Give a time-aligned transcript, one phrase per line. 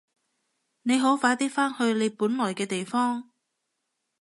[0.81, 3.29] 你好快啲返去你本來嘅地方！